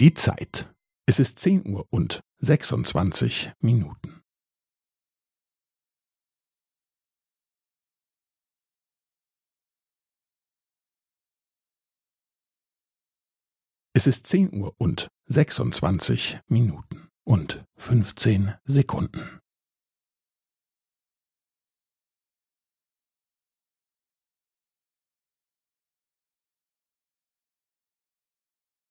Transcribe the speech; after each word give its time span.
Die 0.00 0.14
Zeit. 0.14 0.72
Es 1.08 1.18
ist 1.18 1.40
zehn 1.40 1.66
Uhr 1.66 1.84
und 1.90 2.20
sechsundzwanzig 2.36 3.50
Minuten. 3.58 4.22
Es 13.92 14.06
ist 14.06 14.28
zehn 14.28 14.54
Uhr 14.54 14.72
und 14.78 15.08
sechsundzwanzig 15.26 16.38
Minuten 16.46 17.08
und 17.24 17.64
fünfzehn 17.76 18.54
Sekunden. 18.66 19.40